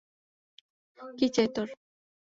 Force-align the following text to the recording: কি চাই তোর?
কি 1.17 1.27
চাই 1.35 1.47
তোর? 1.55 1.67